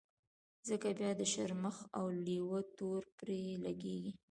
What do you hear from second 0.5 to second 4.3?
ځکه بيا د شرمښ او لېوه تور پرې لګېږي.